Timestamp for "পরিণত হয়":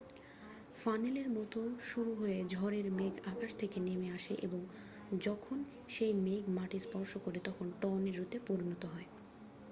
8.47-9.07